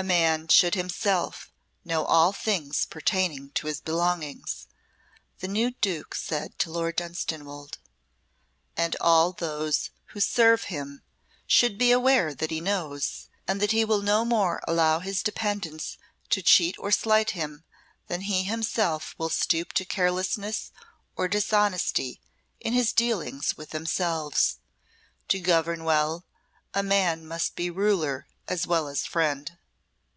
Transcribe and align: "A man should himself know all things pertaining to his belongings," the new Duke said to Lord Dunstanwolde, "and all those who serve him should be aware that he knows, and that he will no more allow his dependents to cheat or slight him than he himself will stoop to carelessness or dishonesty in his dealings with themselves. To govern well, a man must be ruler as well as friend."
"A 0.00 0.04
man 0.04 0.46
should 0.46 0.76
himself 0.76 1.50
know 1.84 2.04
all 2.04 2.32
things 2.32 2.84
pertaining 2.86 3.50
to 3.56 3.66
his 3.66 3.80
belongings," 3.80 4.68
the 5.40 5.48
new 5.48 5.72
Duke 5.72 6.14
said 6.14 6.56
to 6.60 6.70
Lord 6.70 6.94
Dunstanwolde, 6.94 7.78
"and 8.76 8.94
all 9.00 9.32
those 9.32 9.90
who 10.12 10.20
serve 10.20 10.62
him 10.70 11.02
should 11.48 11.76
be 11.78 11.90
aware 11.90 12.32
that 12.32 12.52
he 12.52 12.60
knows, 12.60 13.28
and 13.48 13.60
that 13.60 13.72
he 13.72 13.84
will 13.84 14.00
no 14.00 14.24
more 14.24 14.62
allow 14.68 15.00
his 15.00 15.20
dependents 15.20 15.98
to 16.30 16.42
cheat 16.42 16.76
or 16.78 16.92
slight 16.92 17.30
him 17.30 17.64
than 18.06 18.20
he 18.20 18.44
himself 18.44 19.16
will 19.18 19.28
stoop 19.30 19.72
to 19.72 19.84
carelessness 19.84 20.70
or 21.16 21.26
dishonesty 21.26 22.20
in 22.60 22.72
his 22.72 22.92
dealings 22.92 23.56
with 23.56 23.70
themselves. 23.70 24.60
To 25.30 25.40
govern 25.40 25.82
well, 25.82 26.24
a 26.72 26.84
man 26.84 27.26
must 27.26 27.56
be 27.56 27.68
ruler 27.68 28.28
as 28.46 28.64
well 28.64 28.86
as 28.86 29.04
friend." 29.04 29.56